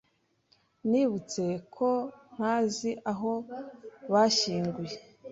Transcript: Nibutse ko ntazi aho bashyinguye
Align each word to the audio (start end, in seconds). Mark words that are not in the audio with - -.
Nibutse 0.89 1.43
ko 1.75 1.89
ntazi 2.33 2.91
aho 3.11 3.31
bashyinguye 4.11 4.95